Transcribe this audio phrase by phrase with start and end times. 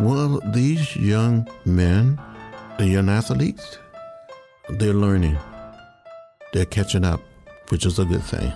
[0.00, 2.20] Well, these young men,
[2.78, 3.78] the young athletes,
[4.68, 5.38] they're learning.
[6.52, 7.20] They're catching up,
[7.68, 8.52] which is a good thing.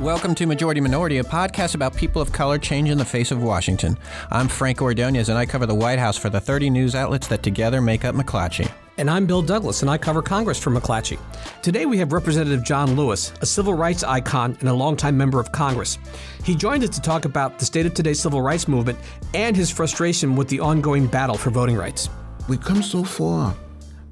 [0.00, 3.96] Welcome to Majority Minority, a podcast about people of color changing the face of Washington.
[4.32, 7.44] I'm Frank Ordonez, and I cover the White House for the 30 news outlets that
[7.44, 8.68] together make up McClatchy.
[8.96, 11.18] And I'm Bill Douglas, and I cover Congress for McClatchy.
[11.62, 15.50] Today we have Representative John Lewis, a civil rights icon and a longtime member of
[15.50, 15.98] Congress.
[16.44, 18.96] He joined us to talk about the state of today's civil rights movement
[19.34, 22.08] and his frustration with the ongoing battle for voting rights.
[22.48, 23.56] We've come so far.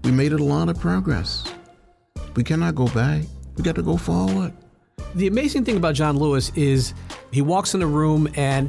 [0.03, 1.45] We made a lot of progress.
[2.35, 3.23] We cannot go back.
[3.57, 4.53] We got to go forward.
[5.15, 6.93] The amazing thing about John Lewis is
[7.31, 8.69] he walks in a room and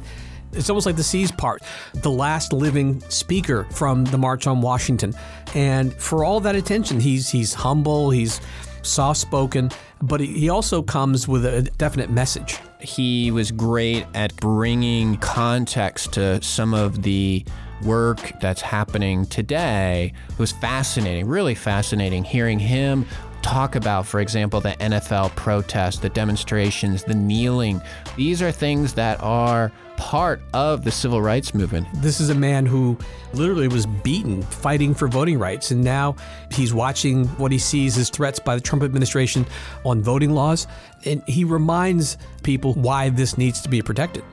[0.55, 1.61] it's almost like the seas part,
[1.93, 5.13] the last living speaker from the March on Washington.
[5.53, 8.41] And for all that attention, he's he's humble, he's
[8.81, 9.71] soft spoken,
[10.01, 12.57] but he also comes with a definite message.
[12.79, 17.45] He was great at bringing context to some of the
[17.83, 20.13] work that's happening today.
[20.29, 23.05] It was fascinating, really fascinating hearing him
[23.43, 27.81] talk about, for example, the NFL protests, the demonstrations, the kneeling.
[28.15, 31.87] These are things that are part of the civil rights movement.
[31.95, 32.97] This is a man who
[33.33, 36.15] literally was beaten fighting for voting rights, and now
[36.51, 39.45] he's watching what he sees as threats by the Trump administration
[39.85, 40.65] on voting laws,
[41.05, 44.23] and he reminds people why this needs to be protected.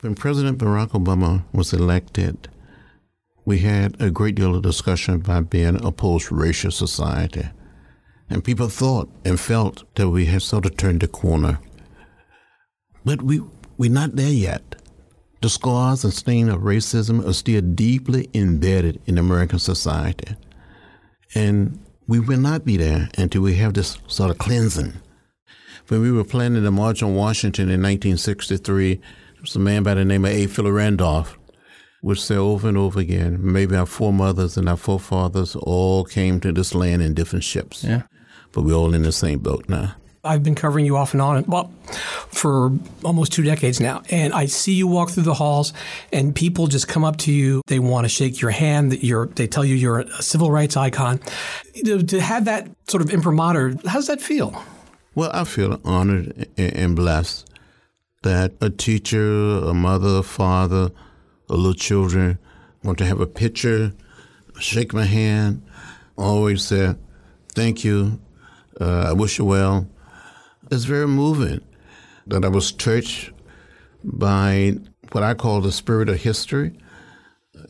[0.00, 2.48] When President Barack Obama was elected,
[3.48, 7.48] we had a great deal of discussion about being a post racial society.
[8.28, 11.58] And people thought and felt that we had sort of turned the corner.
[13.06, 13.40] But we,
[13.78, 14.74] we're not there yet.
[15.40, 20.36] The scars and stain of racism are still deeply embedded in American society.
[21.34, 24.92] And we will not be there until we have this sort of cleansing.
[25.86, 29.02] When we were planning the March on Washington in 1963, there
[29.40, 30.46] was a man by the name of A.
[30.48, 31.37] Philip Randolph
[32.02, 36.52] would say over and over again, maybe our foremothers and our forefathers all came to
[36.52, 37.84] this land in different ships.
[37.84, 38.02] Yeah.
[38.52, 39.94] But we're all in the same boat now.
[40.24, 41.72] I've been covering you off and on, well,
[42.28, 42.72] for
[43.04, 44.02] almost two decades now.
[44.10, 45.72] And I see you walk through the halls,
[46.12, 47.62] and people just come up to you.
[47.66, 48.92] They want to shake your hand.
[48.92, 51.20] That you're, they tell you you're a civil rights icon.
[51.84, 54.60] To, to have that sort of imprimatur, how does that feel?
[55.14, 57.48] Well, I feel honored and blessed
[58.22, 60.90] that a teacher, a mother, a father,
[61.48, 62.38] a little children
[62.82, 63.92] want to have a picture,
[64.58, 65.62] shake my hand,
[66.16, 66.94] always say,
[67.54, 68.20] thank you,
[68.80, 69.88] uh, I wish you well.
[70.70, 71.60] It's very moving
[72.26, 73.30] that I was touched
[74.04, 74.74] by
[75.12, 76.72] what I call the spirit of history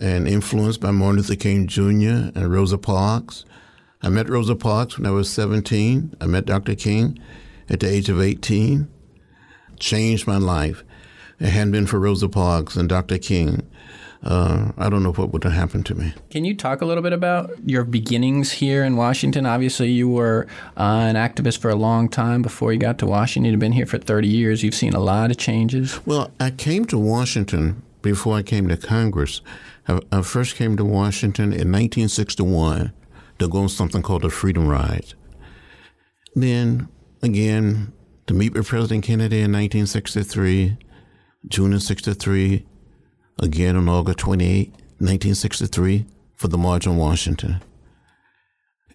[0.01, 2.31] and influenced by Martin Luther King Jr.
[2.35, 3.45] and Rosa Parks.
[4.03, 6.15] I met Rosa Parks when I was 17.
[6.21, 6.75] I met Dr.
[6.75, 7.19] King
[7.69, 8.89] at the age of 18.
[9.79, 10.85] Changed my life.
[11.41, 13.19] It hadn't been for Rosa Parks and Dr.
[13.19, 13.69] King,
[14.23, 16.13] uh, I don't know what would have happened to me.
[16.31, 19.47] Can you talk a little bit about your beginnings here in Washington?
[19.47, 23.53] Obviously, you were uh, an activist for a long time before you got to Washington.
[23.53, 24.63] You've been here for 30 years.
[24.63, 26.05] You've seen a lot of changes.
[26.05, 29.41] Well, I came to Washington before I came to Congress.
[29.87, 32.93] I, I first came to Washington in 1961
[33.39, 35.15] to go on something called the Freedom Ride.
[36.35, 36.89] Then,
[37.23, 37.93] again,
[38.27, 40.77] to meet with President Kennedy in 1963
[41.47, 42.67] June of 63,
[43.41, 47.63] again on August 28, 1963, for the March on Washington.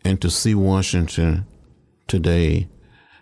[0.04, 1.46] And to see Washington
[2.08, 2.68] today,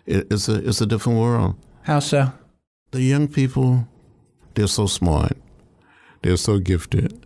[0.06, 1.54] it's a, it's a different world.
[1.82, 2.32] How so?
[2.90, 3.86] The young people,
[4.54, 5.36] they're so smart.
[6.22, 7.24] They're so gifted.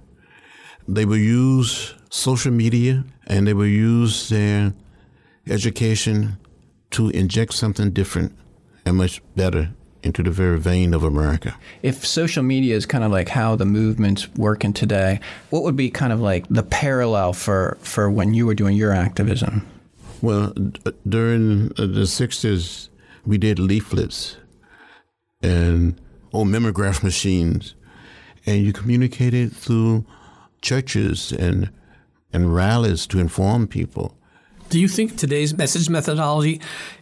[0.86, 4.74] They will use social media and they will use their
[5.48, 6.38] education
[6.90, 8.36] to inject something different
[8.84, 9.70] and much better
[10.06, 11.56] into the very vein of America.
[11.82, 15.90] If social media is kind of like how the movement's working today, what would be
[15.90, 19.66] kind of like the parallel for, for when you were doing your activism?
[20.22, 22.88] Well, d- during uh, the 60s,
[23.26, 24.36] we did leaflets
[25.42, 26.00] and
[26.32, 27.74] oh, old mimeograph machines,
[28.46, 30.04] and you communicated through
[30.62, 31.70] churches and
[32.32, 34.14] and rallies to inform people.
[34.68, 36.60] Do you think today's message methodology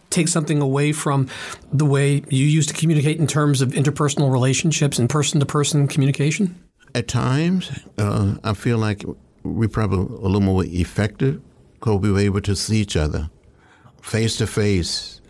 [0.09, 1.27] take something away from
[1.71, 5.87] the way you used to communicate in terms of interpersonal relationships and person to person
[5.87, 6.61] communication?
[6.93, 9.03] At times, uh, I feel like
[9.43, 11.41] we're probably a little more effective
[11.73, 13.29] because we were able to see each other
[14.01, 15.21] face to face.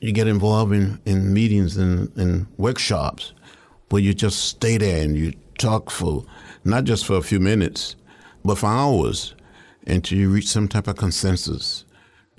[0.00, 3.34] You get involved in, in meetings and, and workshops
[3.90, 6.24] where you just stay there and you talk for
[6.64, 7.96] not just for a few minutes,
[8.44, 9.34] but for hours
[9.86, 11.84] until you reach some type of consensus.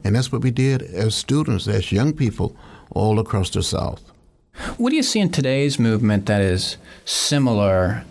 [0.03, 2.55] And that's what we did as students, as young people
[2.89, 4.01] all across the South.
[4.77, 8.03] What do you see in today's movement that is similar?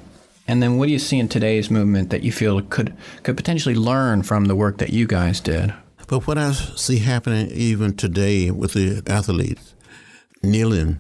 [0.49, 3.75] And then what do you see in today's movement that you feel could could potentially
[3.75, 5.75] learn from the work that you guys did?
[6.09, 9.75] But what I see happening even today with the athletes,
[10.43, 10.99] kneeling,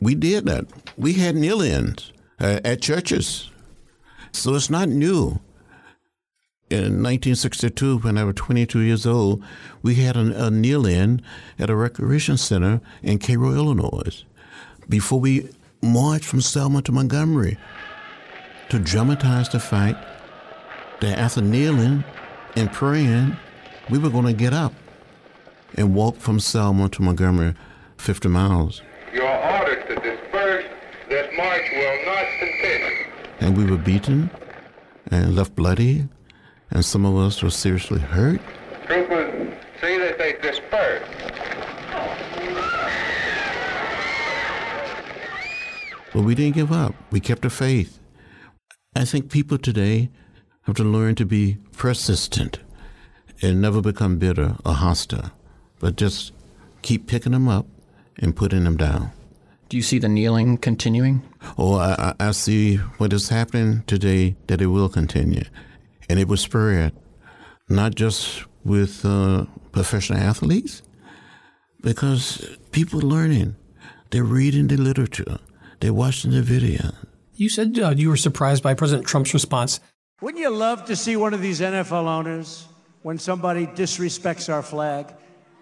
[0.00, 0.66] we did that.
[0.96, 3.50] We had kneel-ins uh, at churches.
[4.30, 5.40] So it's not new.
[6.70, 9.42] In 1962, when I was 22 years old,
[9.82, 11.22] we had a, a kneel-in
[11.58, 14.26] at a recreation center in Cairo, Illinois,
[14.86, 15.48] before we
[15.80, 17.56] marched from Selma to Montgomery
[18.68, 20.06] to dramatize the fact
[21.00, 22.04] that after kneeling
[22.54, 23.34] and praying,
[23.88, 24.74] we were going to get up
[25.74, 27.54] and walk from Selma to Montgomery
[27.96, 28.82] 50 miles.
[29.14, 30.66] You are ordered to disperse.
[31.08, 33.06] This march will not continue.
[33.40, 34.30] And we were beaten
[35.10, 36.06] and left bloody,
[36.70, 38.40] and some of us were seriously hurt.
[38.86, 41.04] Troopers, see that they disperse.
[46.12, 46.94] But we didn't give up.
[47.10, 47.98] We kept the faith.
[48.96, 50.10] I think people today
[50.62, 52.58] have to learn to be persistent
[53.40, 55.30] and never become bitter or hostile,
[55.78, 56.32] but just
[56.82, 57.66] keep picking them up
[58.18, 59.12] and putting them down.
[59.68, 61.22] Do you see the kneeling continuing?
[61.58, 65.44] Oh, I, I see what is happening today that it will continue.
[66.08, 66.92] And it was spread,
[67.68, 70.82] not just with uh, professional athletes,
[71.82, 73.56] because people are learning,
[74.10, 75.38] they're reading the literature,
[75.80, 76.92] they're watching the video.
[77.34, 79.80] You said uh, you were surprised by President Trump's response.
[80.20, 82.66] Wouldn't you love to see one of these NFL owners,
[83.02, 85.14] when somebody disrespects our flag,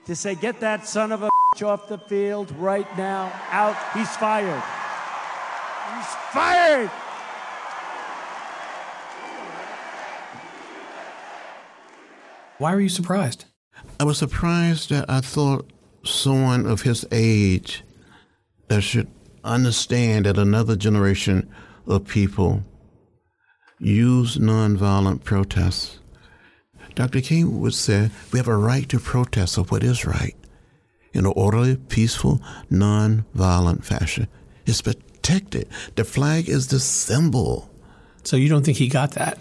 [0.06, 1.30] to say, get that son of a
[1.62, 4.62] off the field right now, out, he's fired.
[5.94, 6.90] He's fired!
[12.58, 13.44] Why were you surprised?
[14.00, 15.70] I was surprised that I thought
[16.04, 17.84] someone of his age
[18.68, 19.08] that should
[19.44, 21.48] understand that another generation
[21.86, 22.64] of people
[23.78, 25.98] use nonviolent protests.
[26.94, 27.20] Dr.
[27.20, 30.34] King would say we have a right to protest of what is right
[31.12, 34.28] in an orderly, peaceful, nonviolent fashion.
[34.64, 35.68] It's protected.
[35.94, 37.70] The flag is the symbol.
[38.24, 39.38] So you don't think he got that?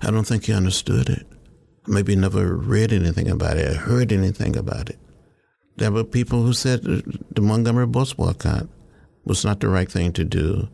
[0.00, 1.26] I don't think he understood it.
[1.88, 4.98] Maybe never read anything about it or heard anything about it.
[5.76, 8.68] There were people who said the Montgomery bus boycott
[9.24, 10.68] was not the right thing to do,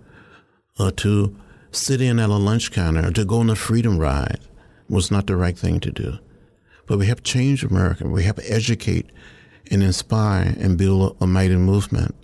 [0.79, 1.37] or to
[1.71, 4.41] sit in at a lunch counter, or to go on a freedom ride
[4.89, 6.19] was not the right thing to do.
[6.87, 8.07] But we have change America.
[8.07, 9.11] We have to educate
[9.71, 12.15] and inspire and build a mighty movement.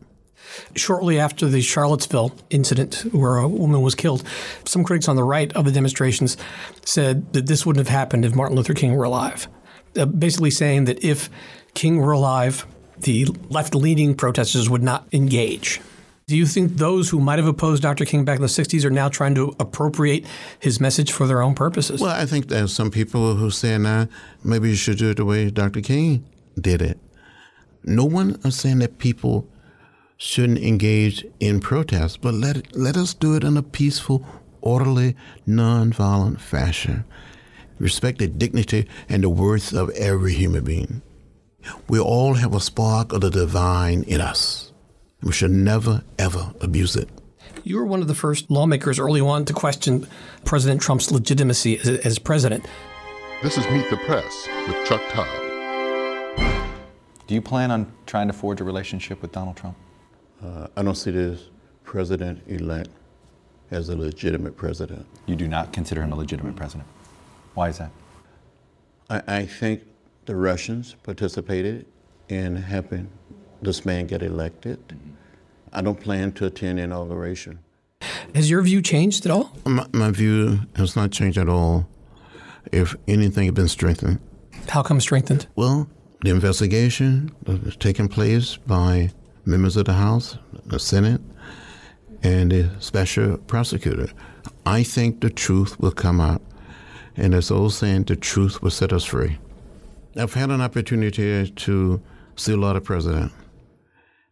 [0.77, 4.25] Shortly after the Charlottesville incident, where a woman was killed,
[4.65, 6.37] some critics on the right of the demonstrations
[6.85, 9.49] said that this wouldn't have happened if Martin Luther King were alive.
[9.97, 11.31] Uh, basically, saying that if
[11.75, 12.67] King were alive,
[13.01, 15.81] the left leaning protesters would not engage.
[16.29, 18.05] Do you think those who might have opposed Dr.
[18.05, 20.27] King back in the 60s are now trying to appropriate
[20.59, 22.03] his message for their own purposes?
[22.03, 24.09] Well, I think there's some people who say now
[24.45, 25.81] maybe you should do it the way Dr.
[25.81, 26.27] King
[26.61, 26.99] did it.
[27.83, 29.49] No one is saying that people
[30.19, 34.27] shouldn't engage in protest, but let it, let us do it in a peaceful,
[34.61, 35.17] orderly,
[35.47, 37.05] nonviolent fashion.
[37.79, 41.03] Respect the dignity and the worth of every human being.
[41.89, 44.73] We all have a spark of the divine in us.
[45.23, 47.09] We should never, ever abuse it.
[47.63, 50.07] You were one of the first lawmakers early on to question
[50.45, 52.67] President Trump's legitimacy as, as president.
[53.43, 55.29] This is Meet the Press with Chuck Todd.
[57.29, 59.77] Do you plan on trying to forge a relationship with Donald Trump?
[60.45, 61.49] Uh, I don't see this
[61.85, 62.91] president elect
[63.71, 65.07] as a legitimate president.
[65.27, 66.89] You do not consider him a legitimate president.
[67.55, 67.91] Why is that?
[69.11, 69.83] I, I think
[70.27, 71.87] the Russians participated
[72.29, 73.09] in helping
[73.63, 74.79] this man get elected.
[75.73, 77.59] I don't plan to attend inauguration.
[78.35, 79.53] Has your view changed at all?
[79.65, 81.89] My, my view has not changed at all.
[82.71, 84.21] If anything, it's been strengthened.
[84.69, 85.47] How come strengthened?
[85.57, 85.89] Well,
[86.23, 89.11] the investigation that that's taking place by
[89.49, 90.37] members of the House,
[90.67, 91.21] the Senate,
[92.23, 94.09] and the special prosecutor.
[94.67, 96.43] I think the truth will come out.
[97.17, 99.39] And as old saying, the truth will set us free.
[100.17, 102.03] I've had an opportunity to
[102.37, 103.35] see a lot of presidents.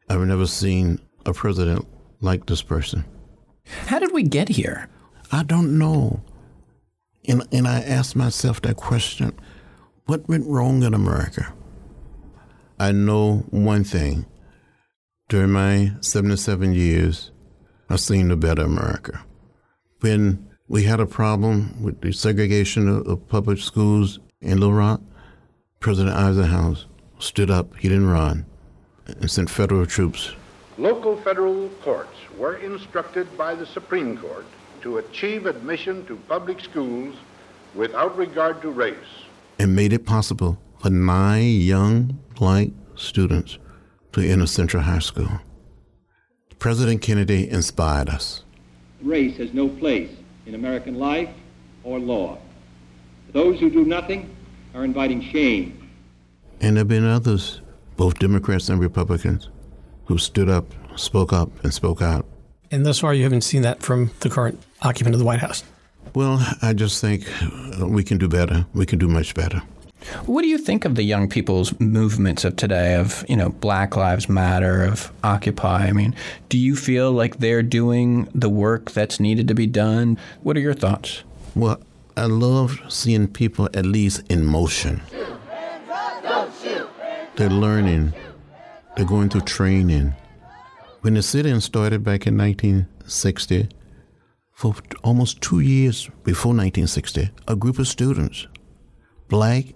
[0.09, 1.87] I've never seen a president
[2.21, 3.05] like this person.
[3.65, 4.89] How did we get here?
[5.33, 6.21] I don't know.
[7.27, 9.33] And, and I asked myself that question
[10.05, 11.53] what went wrong in America?
[12.79, 14.27] I know one thing.
[15.29, 17.31] During my 77 years,
[17.91, 19.25] I've seen a better America.
[20.01, 25.01] When we had a problem with the segregation of, of public schools in Little Rock,
[25.81, 26.77] President Eisenhower
[27.19, 28.47] stood up, he didn't run,
[29.07, 30.35] and sent federal troops
[30.79, 34.45] Local federal courts were instructed by the Supreme Court
[34.83, 37.17] to achieve admission to public schools
[37.75, 39.25] without regard to race.
[39.59, 43.59] And made it possible for nine young black students
[44.17, 45.29] to enter Central High School.
[46.59, 48.45] President Kennedy inspired us.
[49.03, 50.11] Race has no place
[50.47, 51.29] in American life
[51.85, 52.39] or law.
[53.33, 54.35] Those who do nothing
[54.75, 55.91] are inviting shame.
[56.63, 57.61] And there have been others,
[57.99, 59.51] both Democrats and Republicans,
[60.07, 60.65] who stood up,
[60.97, 62.25] spoke up, and spoke out.
[62.71, 65.63] And thus far, you haven't seen that from the current occupant of the White House.
[66.15, 67.29] Well, I just think
[67.81, 68.65] we can do better.
[68.73, 69.63] We can do much better.
[70.27, 73.97] What do you think of the young people's movements of today, of you know Black
[73.97, 75.87] Lives Matter, of Occupy?
[75.87, 76.15] I mean,
[76.49, 80.19] do you feel like they're doing the work that's needed to be done?
[80.43, 81.23] What are your thoughts?
[81.55, 81.81] Well,
[82.17, 85.03] I love seeing people at least in motion.
[87.37, 88.15] They're learning.
[88.97, 90.15] They're going through training.
[91.03, 93.69] When the sit-in started back in 1960,
[94.53, 98.47] for almost two years before 1960, a group of students,
[99.29, 99.67] black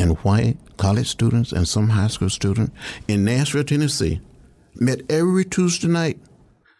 [0.00, 2.72] and white college students and some high school students
[3.06, 4.20] in Nashville, Tennessee,
[4.74, 6.18] met every Tuesday night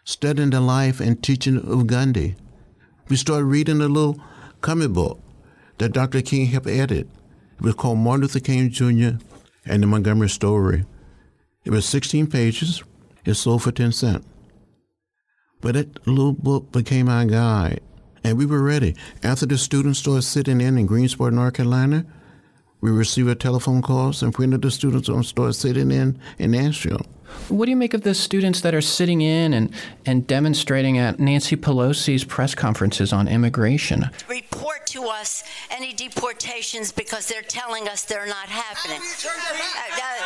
[0.05, 2.35] studying the life and teaching of Gandhi.
[3.09, 4.21] We started reading a little
[4.61, 5.21] comic book
[5.79, 6.23] that Dr.
[6.23, 7.09] King helped edit.
[7.59, 9.23] It was called Martin Luther King Jr.
[9.67, 10.85] and the Montgomery Story.
[11.65, 12.83] It was 16 pages.
[13.25, 14.27] It sold for 10 cents.
[15.61, 17.81] But that little book became our guide,
[18.25, 18.97] and we were ready.
[19.23, 22.07] After the students started sitting in in Greensboro, North Carolina,
[22.81, 27.07] we received a telephone calls, and printed the students on started sitting in in Nashville.
[27.49, 29.73] What do you make of the students that are sitting in and,
[30.07, 34.11] and demonstrating at Nancy Pelosi's press conferences on immigration?
[34.29, 39.01] Report to us any deportations because they're telling us they're not happening.
[39.01, 40.17] Uh, uh,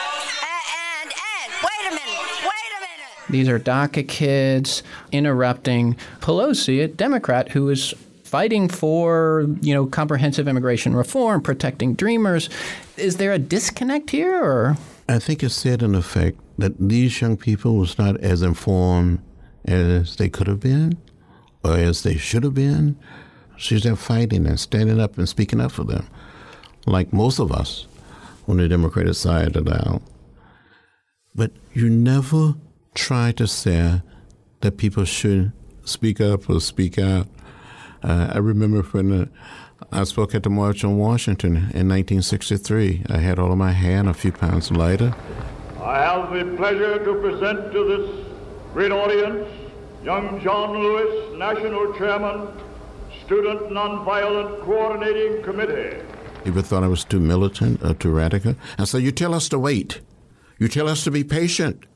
[1.03, 3.31] and, and, wait a minute, wait a minute.
[3.31, 4.83] These are DACA kids
[5.13, 7.95] interrupting Pelosi, a Democrat who is
[8.35, 12.51] fighting for, you know, comprehensive immigration reform, protecting dreamers.
[12.97, 14.77] Is there a disconnect here or
[15.09, 19.23] I think it's said in effect that these young people was not as informed
[19.67, 20.99] as they could have been
[21.63, 22.97] or as they should have been.
[23.57, 26.05] She's there fighting and standing up and speaking up for them,
[26.87, 27.87] like most of us
[28.49, 30.03] on the Democratic side of the aisle.
[31.37, 32.57] But you never
[32.97, 34.03] try to say
[34.61, 35.53] that people should
[35.85, 37.29] speak up or speak out.
[38.05, 39.27] Uh, I remember when uh,
[39.91, 43.05] I spoke at the March on Washington in 1963.
[43.09, 45.15] I had all of my hair and a few pounds lighter.
[45.81, 48.27] I have the pleasure to present to this
[48.75, 49.49] great audience
[50.05, 52.49] young John Lewis, National Chairman,
[53.25, 55.97] Student Nonviolent Coordinating Committee.
[56.45, 58.55] People thought I was too militant or too radical.
[58.77, 60.03] And so you tell us to wait.
[60.59, 61.87] You tell us to be patient.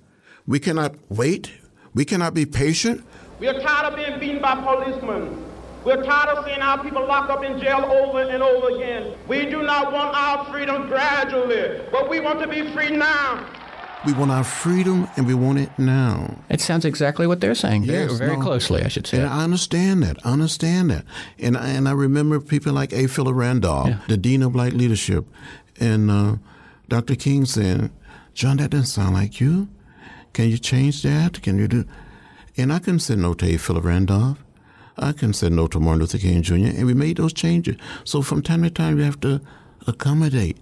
[0.47, 1.53] We cannot wait.
[1.93, 3.05] We cannot be patient.
[3.41, 5.48] We are tired of being beaten by policemen.
[5.89, 9.15] We're tired of seeing our people locked up in jail over and over again.
[9.27, 13.47] We do not want our freedom gradually, but we want to be free now.
[14.05, 16.37] We want our freedom and we want it now.
[16.51, 17.85] It sounds exactly what they're saying.
[17.85, 18.43] Yes, very, very no.
[18.43, 19.17] closely, I should say.
[19.17, 20.19] And I understand that.
[20.27, 21.07] I understand that.
[21.39, 23.07] And I, and I remember people like A.
[23.07, 23.99] Philip Randolph, Yeah.
[24.09, 25.25] the Dean of Black Leadership,
[25.81, 26.37] and uh,
[26.91, 27.15] Dr.
[27.15, 27.91] King saying,
[28.35, 29.69] John, that doesn't sound like you.
[30.35, 31.41] Can you change that?
[31.41, 31.87] Can you do?
[32.59, 33.57] And I couldn't say no to A.
[33.57, 34.45] Philip Randolph.
[34.99, 36.55] I couldn't say no to Martin Luther King Jr.
[36.55, 37.77] And we made those changes.
[38.05, 39.41] So from time to time, you have to
[39.87, 40.59] accommodate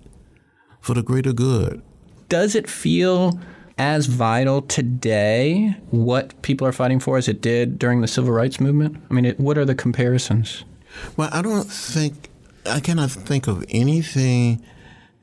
[0.80, 1.82] for the greater good.
[2.28, 3.38] Does it feel
[3.78, 8.60] as vital today what people are fighting for as it did during the civil rights
[8.60, 9.02] movement?
[9.10, 10.64] I mean, it, what are the comparisons?
[11.16, 12.30] Well, I don't think
[12.64, 14.64] I cannot think of anything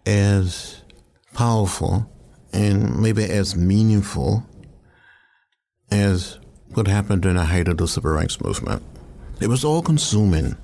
[0.05, 0.81] as
[1.33, 2.09] powerful
[2.51, 4.45] and maybe as meaningful
[5.89, 6.39] as
[6.73, 8.83] what happened during the height of the civil rights movement.
[9.39, 10.55] It was all consuming.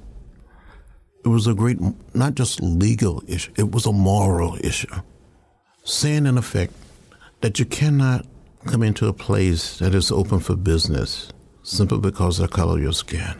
[1.26, 1.78] It was a great,
[2.14, 4.94] not just legal issue, it was a moral issue.
[5.84, 6.74] Saying, in effect,
[7.42, 8.26] that you cannot
[8.66, 11.32] come into a place that is open for business
[11.64, 13.36] simply because of the color of your skin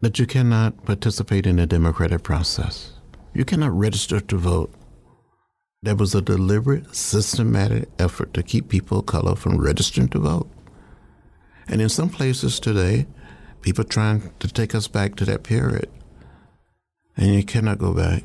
[0.00, 2.92] that you cannot participate in the democratic process.
[3.34, 4.72] You cannot register to vote.
[5.82, 10.50] There was a deliberate, systematic effort to keep people of color from registering to vote.
[11.68, 13.06] And in some places today,
[13.62, 15.88] people trying to take us back to that period.
[17.16, 18.22] And you cannot go back.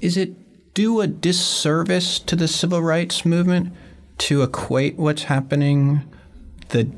[0.00, 3.72] Is it do a disservice to the civil rights movement
[4.18, 6.02] to equate what's happening,
[6.70, 6.88] the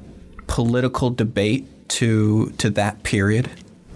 [0.47, 3.51] political debate, to to that period?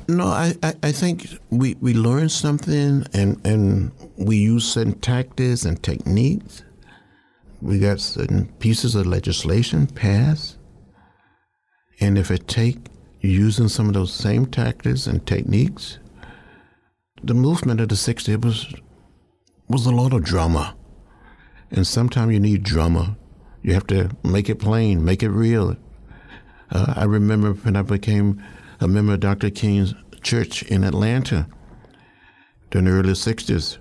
[0.09, 5.65] No, I, I, I think we, we learn something and, and we use certain tactics
[5.65, 6.63] and techniques.
[7.63, 10.59] We got certain pieces of legislation passed
[12.01, 12.79] And if it take
[13.29, 15.99] using some of those same tactics and techniques,
[17.23, 18.75] the movement of the 60s was
[19.67, 20.77] was a lot of drama.
[21.71, 23.17] And sometimes you need drama.
[23.63, 25.77] You have to make it plain, make it real.
[26.71, 28.43] Uh, I remember when I became
[28.81, 29.49] a member of Dr.
[29.49, 31.47] King's church in Atlanta
[32.71, 33.79] during the early 60s.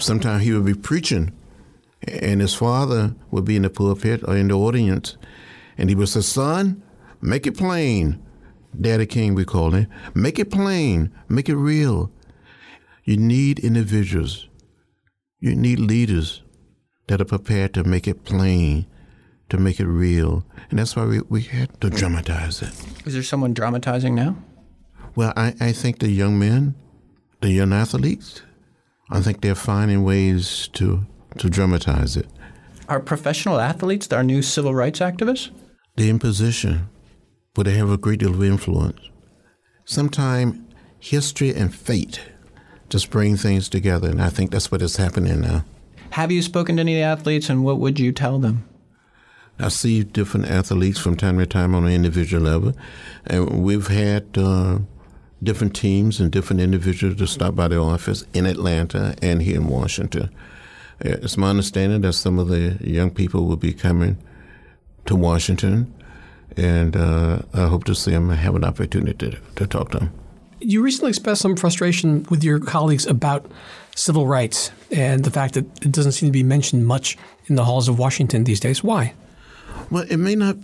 [0.00, 1.32] Sometimes he would be preaching,
[2.06, 5.16] and his father would be in the pulpit or in the audience,
[5.76, 6.82] and he would say, Son,
[7.20, 8.20] make it plain.
[8.80, 9.86] Daddy King, we call him.
[10.14, 12.10] Make it plain, make it real.
[13.04, 14.48] You need individuals,
[15.40, 16.42] you need leaders
[17.06, 18.86] that are prepared to make it plain,
[19.48, 20.44] to make it real.
[20.70, 22.72] And that's why we, we had to dramatize it.
[23.06, 24.36] Is there someone dramatizing now?
[25.16, 26.74] Well, I, I think the young men,
[27.40, 28.42] the young athletes,
[29.10, 31.06] I think they're finding ways to,
[31.38, 32.26] to dramatize it.
[32.88, 35.50] Are professional athletes our new civil rights activists?
[35.96, 36.88] They're in position,
[37.58, 39.00] but they have a great deal of influence.
[39.84, 40.60] Sometimes
[41.00, 42.20] history and fate
[42.88, 45.64] just bring things together, and I think that's what is happening now.
[46.10, 48.68] Have you spoken to any of the athletes, and what would you tell them?
[49.58, 52.74] I see different athletes from time to time on an individual level,
[53.26, 54.78] and we've had uh,
[55.42, 59.66] different teams and different individuals to stop by the office in Atlanta and here in
[59.66, 60.30] Washington.
[61.04, 64.16] Uh, it's my understanding that some of the young people will be coming
[65.06, 65.92] to Washington,
[66.56, 70.00] and uh, I hope to see him and have an opportunity to, to talk to
[70.00, 70.12] him.
[70.60, 73.50] You recently expressed some frustration with your colleagues about
[73.94, 77.64] civil rights and the fact that it doesn't seem to be mentioned much in the
[77.64, 78.82] halls of Washington these days.
[78.82, 79.14] Why?
[79.90, 80.56] Well, it may not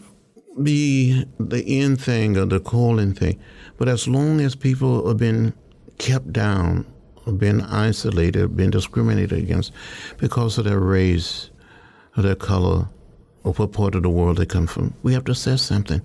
[0.62, 3.38] be the end thing or the calling thing,
[3.76, 5.54] but as long as people have been
[5.98, 6.86] kept down,
[7.26, 9.72] or been isolated, been discriminated against
[10.18, 11.50] because of their race
[12.16, 12.88] or their color
[13.44, 16.02] or what part of the world they come from, we have to say something.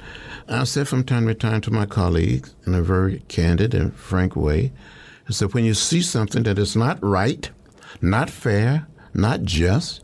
[0.48, 4.36] I said from time to time to my colleagues in a very candid and frank
[4.36, 4.72] way,
[5.28, 7.50] I said, when you see something that is not right,
[8.02, 10.04] not fair, not just,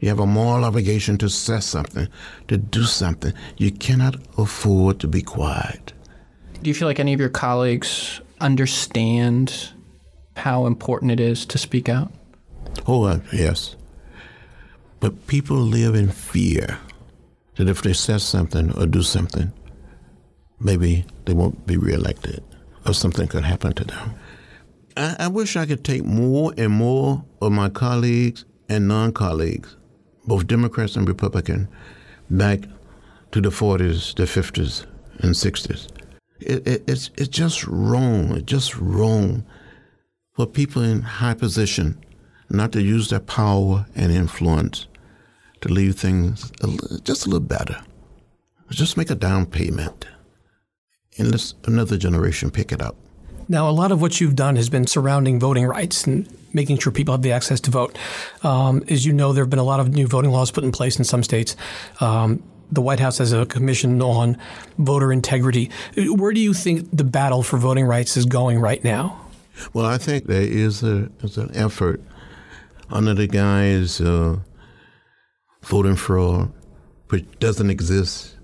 [0.00, 2.08] you have a moral obligation to say something,
[2.48, 3.32] to do something.
[3.56, 5.92] You cannot afford to be quiet.
[6.62, 9.70] Do you feel like any of your colleagues understand
[10.36, 12.12] how important it is to speak out?
[12.86, 13.76] Oh, uh, yes.
[15.00, 16.78] But people live in fear
[17.56, 19.52] that if they say something or do something,
[20.60, 22.42] maybe they won't be reelected
[22.86, 24.14] or something could happen to them.
[24.96, 29.76] I, I wish I could take more and more of my colleagues and non colleagues,
[30.26, 31.68] both Democrats and Republicans,
[32.30, 32.60] back
[33.32, 34.86] to the 40s, the 50s,
[35.20, 35.88] and 60s.
[36.40, 39.44] It, it, it's, it's just wrong, it's just wrong
[40.34, 41.98] for people in high position
[42.50, 44.86] not to use their power and influence
[45.60, 47.80] to leave things a just a little better.
[48.70, 50.06] Just make a down payment
[51.18, 52.96] and let another generation pick it up.
[53.48, 56.92] Now, a lot of what you've done has been surrounding voting rights and making sure
[56.92, 57.96] people have the access to vote.
[58.42, 60.72] Um, as you know, there have been a lot of new voting laws put in
[60.72, 61.54] place in some states.
[62.00, 62.42] Um,
[62.72, 64.36] the White House has a commission on
[64.78, 65.70] voter integrity.
[65.96, 69.20] Where do you think the battle for voting rights is going right now?
[69.72, 72.00] Well, I think there is, a, is an effort
[72.90, 74.40] under the guise of
[75.66, 76.52] voting fraud,
[77.08, 78.36] which doesn't exist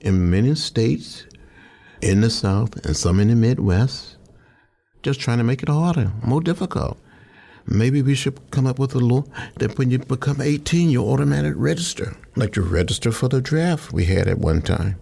[0.00, 1.26] in many states
[2.00, 4.16] in the South and some in the Midwest,
[5.02, 6.98] just trying to make it harder, more difficult.
[7.66, 9.24] Maybe we should come up with a law
[9.56, 14.04] that when you become 18, you automatically register, like you register for the draft we
[14.04, 15.00] had at one time.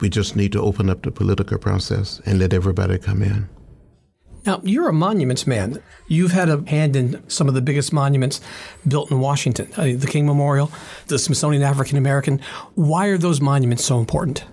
[0.00, 3.48] We just need to open up the political process and let everybody come in.
[4.46, 5.82] Now, you're a monuments man.
[6.08, 8.40] You've had a hand in some of the biggest monuments
[8.86, 10.70] built in Washington uh, the King Memorial,
[11.08, 12.40] the Smithsonian African American.
[12.74, 14.44] Why are those monuments so important?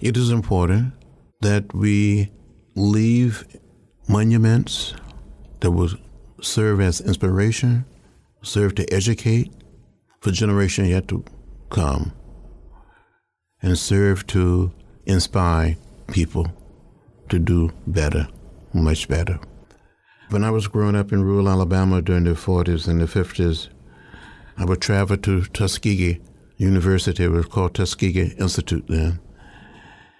[0.00, 0.94] It is important
[1.40, 2.30] that we
[2.74, 3.46] leave
[4.08, 4.94] monuments
[5.60, 5.90] that will
[6.40, 7.84] serve as inspiration,
[8.42, 9.52] serve to educate
[10.20, 11.24] for generations yet to
[11.70, 12.12] come,
[13.60, 14.72] and serve to
[15.06, 15.76] inspire
[16.08, 16.46] people
[17.28, 18.28] to do better,
[18.74, 19.38] much better.
[20.30, 23.68] When I was growing up in rural Alabama during the 40s and the 50s,
[24.56, 26.20] I would travel to Tuskegee
[26.56, 29.20] University, it was called Tuskegee Institute then,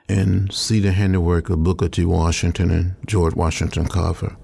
[0.09, 2.05] and see the handiwork of Booker T.
[2.05, 4.37] Washington and George Washington Carver.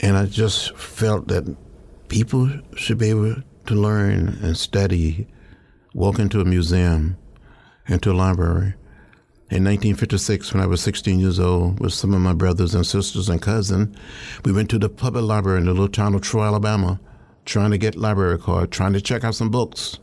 [0.00, 1.56] And I just felt that
[2.08, 5.26] people should be able to learn and study,
[5.94, 7.16] walk into a museum,
[7.88, 8.74] into a library.
[9.52, 13.28] In 1956, when I was 16 years old, with some of my brothers and sisters
[13.28, 13.94] and cousins,
[14.46, 16.98] we went to the public library in the little town of Troy, Alabama,
[17.44, 19.98] trying to get library card, trying to check out some books.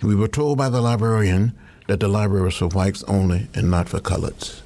[0.00, 3.70] And we were told by the librarian that the library was for whites only and
[3.70, 4.62] not for coloreds.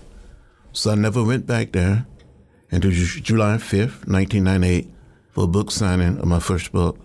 [0.72, 2.06] So I never went back there
[2.70, 4.88] until July 5th, 1998,
[5.32, 6.98] for a book signing of my first book.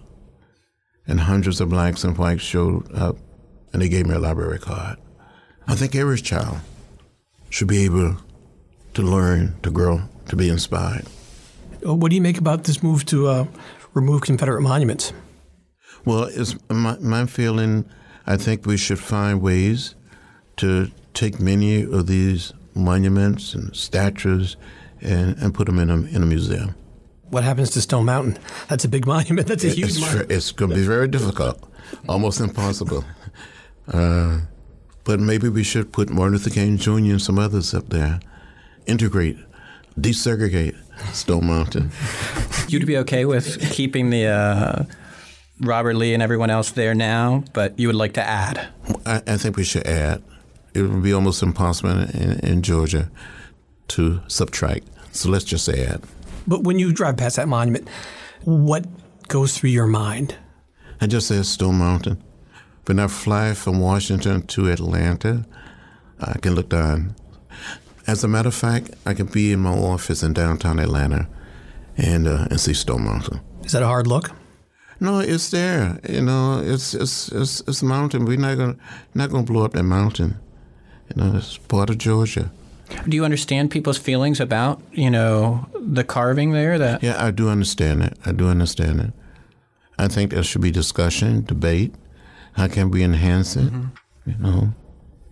[1.05, 3.17] And hundreds of blacks and whites showed up
[3.73, 4.97] and they gave me a library card.
[5.67, 6.59] I think every child
[7.51, 8.17] should be able
[8.95, 11.05] to learn, to grow, to be inspired.
[11.83, 13.45] What do you make about this move to uh,
[13.93, 15.13] remove Confederate monuments?
[16.05, 17.85] Well, it's my, my feeling.
[18.25, 19.95] I think we should find ways
[20.57, 24.55] to take many of these monuments and statues
[25.01, 26.75] and, and put them in a, in a museum.
[27.29, 28.37] What happens to Stone Mountain?
[28.69, 29.47] That's a big monument.
[29.47, 30.31] That's a huge it's, monument.
[30.31, 31.61] It's going to be very difficult,
[32.07, 33.03] almost impossible.
[33.87, 34.39] Uh,
[35.03, 36.91] but maybe we should put Martin Luther King Jr.
[36.91, 38.19] and some others up there.
[38.85, 39.37] Integrate,
[39.99, 40.75] desegregate
[41.13, 41.91] Stone Mountain.
[42.67, 44.83] You'd be okay with keeping the uh,
[45.59, 48.67] Robert Lee and everyone else there now, but you would like to add?
[49.05, 50.23] I, I think we should add.
[50.73, 53.11] It would be almost impossible in, in Georgia
[53.89, 54.87] to subtract.
[55.11, 56.01] So let's just add.
[56.47, 57.87] But when you drive past that monument,
[58.43, 58.85] what
[59.27, 60.35] goes through your mind?
[60.99, 62.21] I just say Stone Mountain.
[62.85, 65.45] When I fly from Washington to Atlanta,
[66.19, 67.15] I can look down.
[68.07, 71.27] As a matter of fact, I can be in my office in downtown Atlanta
[71.97, 73.39] and uh, and see Stone Mountain.
[73.63, 74.31] Is that a hard look?
[74.99, 75.99] No, it's there.
[76.09, 78.25] You know, it's it's it's, it's a mountain.
[78.25, 78.77] We're not gonna
[79.13, 80.39] not gonna blow up that mountain.
[81.09, 82.51] You know, it's part of Georgia.
[83.07, 86.77] Do you understand people's feelings about you know the carving there?
[86.77, 88.17] That yeah, I do understand it.
[88.25, 89.13] I do understand it.
[89.97, 91.93] I think there should be discussion, debate.
[92.53, 93.71] How can we enhance it?
[93.71, 94.29] Mm-hmm.
[94.29, 94.73] You know,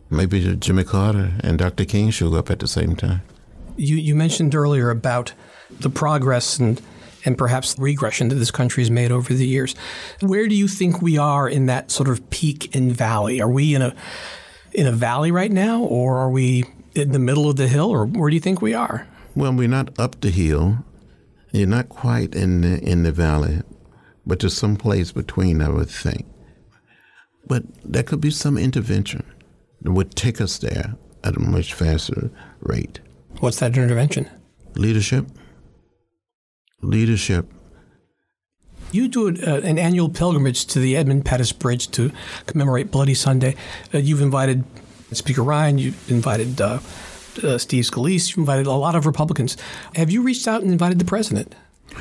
[0.09, 1.85] maybe Jimmy Carter and Dr.
[1.85, 3.21] King show up at the same time.
[3.77, 5.33] You you mentioned earlier about
[5.79, 6.81] the progress and
[7.25, 9.75] and perhaps regression that this country has made over the years.
[10.21, 13.41] Where do you think we are in that sort of peak and valley?
[13.41, 13.95] Are we in a
[14.73, 18.05] in a valley right now, or are we in the middle of the hill, or
[18.05, 19.07] where do you think we are?
[19.35, 20.79] Well, we're not up the hill.
[21.51, 23.61] You're not quite in the in the valley,
[24.25, 26.25] but there's some place between, I would think.
[27.47, 29.23] But there could be some intervention
[29.81, 32.29] that would take us there at a much faster
[32.61, 32.99] rate.
[33.39, 34.29] What's that intervention?
[34.75, 35.25] Leadership.
[36.81, 37.51] Leadership.
[38.91, 42.11] You do uh, an annual pilgrimage to the Edmund Pettus Bridge to
[42.47, 43.55] commemorate Bloody Sunday.
[43.93, 44.63] Uh, you've invited
[45.11, 46.79] Speaker Ryan, you've invited uh,
[47.43, 49.57] uh, Steve Scalise, you've invited a lot of Republicans.
[49.95, 51.53] Have you reached out and invited the president?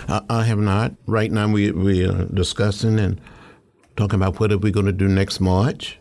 [0.09, 0.93] I, I have not.
[1.07, 3.21] Right now, we we are discussing and
[3.99, 5.99] talking about what are we going to do next March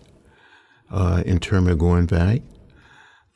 [0.92, 2.42] uh, in terms of going back.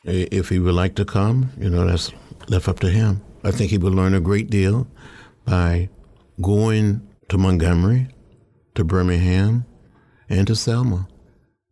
[0.04, 2.12] If he would like to come, you know, that's
[2.48, 3.22] left up to him.
[3.44, 4.88] I think he would learn a great deal
[5.46, 5.90] by
[6.42, 8.08] going to Montgomery,
[8.76, 9.66] to Birmingham,
[10.30, 11.08] and to Selma,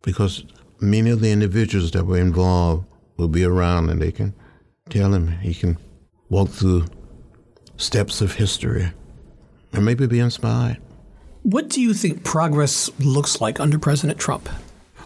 [0.02, 0.44] because
[0.80, 4.34] many of the individuals that were involved will be around and they can
[4.88, 5.78] tell him he can
[6.28, 6.86] walk through
[7.76, 8.92] steps of history
[9.72, 10.78] and maybe be inspired.
[11.42, 14.48] What do you think progress looks like under President Trump?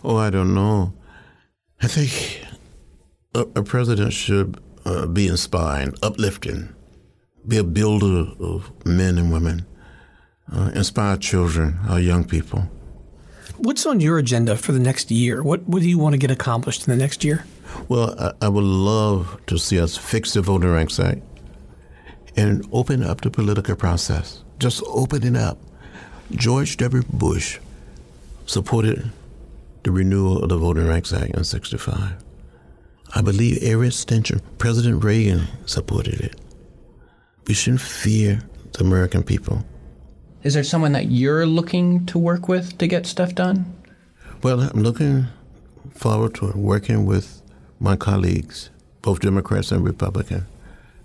[0.02, 0.92] Oh, I don't know.
[1.80, 2.44] I think
[3.34, 6.74] a, a president should uh, be inspiring, uplifting,
[7.46, 9.66] be a builder of men and women,
[10.52, 12.68] uh, inspire children, our young people.
[13.56, 15.42] What's on your agenda for the next year?
[15.42, 17.44] What, what do you want to get accomplished in the next year?
[17.88, 21.22] Well, I, I would love to see us fix the Voting Rights Act
[22.36, 24.42] and open up the political process.
[24.58, 25.58] Just open it up.
[26.32, 27.02] George W.
[27.12, 27.58] Bush
[28.46, 29.10] supported
[29.82, 32.14] the renewal of the Voting Rights Act in 65.
[33.14, 36.40] I believe every extension, President Reagan supported it.
[37.46, 39.64] We shouldn't fear the American people.
[40.42, 43.74] Is there someone that you're looking to work with to get stuff done?
[44.42, 45.26] Well, I'm looking
[45.90, 47.42] forward to working with
[47.80, 48.70] my colleagues,
[49.02, 50.44] both Democrats and Republicans,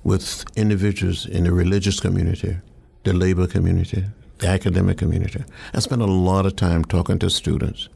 [0.04, 2.58] with individuals in the religious community,
[3.04, 4.06] the labor community,
[4.40, 5.44] the academic community.
[5.74, 7.90] I spend a lot of time talking to students.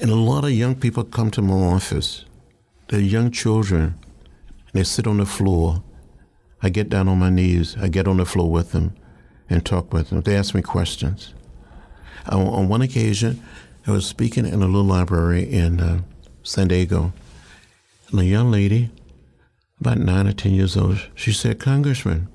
[0.00, 2.24] And a lot of young people come to my office.
[2.88, 3.98] They're young children.
[4.72, 5.82] They sit on the floor.
[6.62, 7.76] I get down on my knees.
[7.80, 8.94] I get on the floor with them
[9.50, 10.20] and talk with them.
[10.20, 11.34] They ask me questions.
[12.26, 13.42] On, on one occasion,
[13.86, 16.02] I was speaking in a little library in uh,
[16.42, 17.12] San Diego,
[18.10, 18.90] and a young lady,
[19.80, 22.28] about nine or ten years old, she said, Congressman,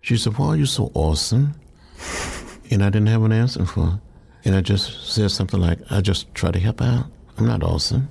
[0.00, 1.54] she said, why are you so awesome?
[2.70, 4.00] And I didn't have an answer for.
[4.44, 7.06] And I just said something like, I just try to help out.
[7.36, 8.08] I'm not awesome.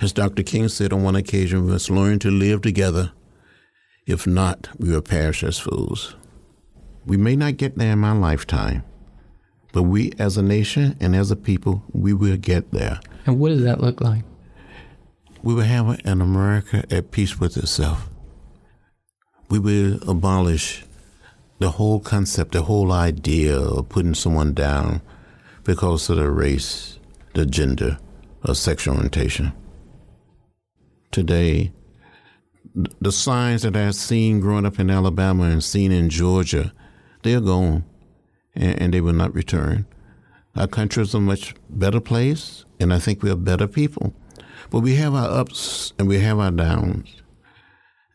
[0.00, 0.42] As Dr.
[0.42, 3.12] King said on one occasion, we must learn to live together.
[4.06, 6.16] If not, we will perish as fools.
[7.04, 8.84] We may not get there in my lifetime,
[9.72, 13.00] but we as a nation and as a people, we will get there.
[13.26, 14.24] And what does that look like?
[15.42, 18.08] we will have an America at peace with itself.
[19.48, 20.84] We will abolish
[21.58, 25.00] the whole concept, the whole idea of putting someone down
[25.64, 26.98] because of their race,
[27.34, 27.98] their gender,
[28.46, 29.52] or sexual orientation.
[31.10, 31.72] Today,
[33.00, 36.72] the signs that I've seen growing up in Alabama and seen in Georgia,
[37.22, 37.84] they're gone
[38.54, 39.86] and, and they will not return.
[40.54, 44.14] Our country is a much better place, and I think we are better people.
[44.70, 47.22] But we have our ups and we have our downs.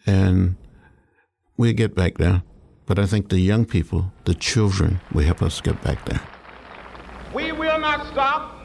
[0.05, 0.55] And
[1.57, 2.43] we'll get back there.
[2.85, 6.21] But I think the young people, the children, will help us get back there.
[7.33, 8.59] We will not stop.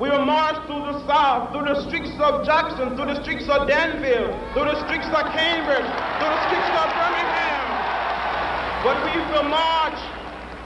[0.00, 3.66] We will march through the South, through the streets of Jackson, through the streets of
[3.66, 7.66] Danville, through the streets of Cambridge, through the streets of Birmingham.
[8.84, 9.98] But we will march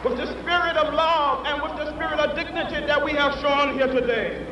[0.04, 3.74] with the spirit of love and with the spirit of dignity that we have shown
[3.74, 4.46] here today.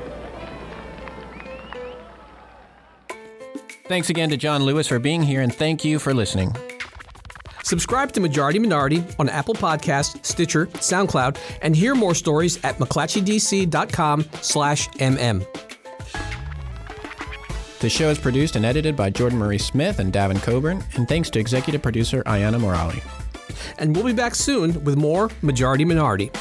[3.87, 6.55] Thanks again to John Lewis for being here, and thank you for listening.
[7.71, 14.25] Subscribe to Majority Minority on Apple Podcast, Stitcher, SoundCloud, and hear more stories at mcclatchydc.com
[14.41, 15.47] slash mm.
[17.79, 21.31] The show is produced and edited by Jordan Marie Smith and Davin Coburn, and thanks
[21.31, 23.05] to executive producer Ayana Morali.
[23.79, 26.33] And we'll be back soon with more Majority Minority.